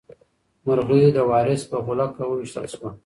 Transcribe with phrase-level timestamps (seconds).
[0.65, 2.89] مرغۍ د وارث په غولکه وویشتل شوه.